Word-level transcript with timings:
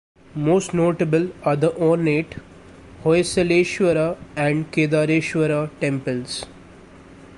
Most 0.33 0.73
notable 0.73 1.29
are 1.43 1.55
the 1.55 1.71
ornate 1.77 2.37
Hoysaleshwara 3.03 4.17
and 4.35 4.71
Kedareshwara 4.71 5.69
temples. 5.79 6.43